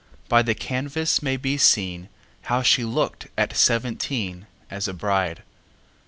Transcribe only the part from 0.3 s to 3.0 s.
the canvas may be seenHow she